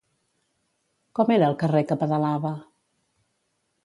[1.19, 2.55] Com era el carrer que pedalava?